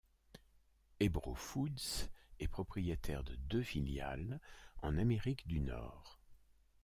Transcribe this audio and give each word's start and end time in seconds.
Ebro 0.99 1.35
Foods 1.35 2.09
est 2.39 2.47
propriétaire 2.47 3.23
de 3.23 3.35
deux 3.35 3.61
filiales 3.61 4.41
en 4.81 4.97
Amérique 4.97 5.45
du 5.47 5.59
Nord. 5.59 6.19